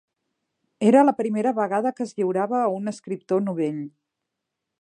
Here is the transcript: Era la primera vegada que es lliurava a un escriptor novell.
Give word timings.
Era 0.91 1.03
la 1.09 1.13
primera 1.19 1.53
vegada 1.59 1.93
que 1.99 2.07
es 2.07 2.15
lliurava 2.21 2.63
a 2.65 2.73
un 2.81 2.93
escriptor 2.93 3.49
novell. 3.51 3.81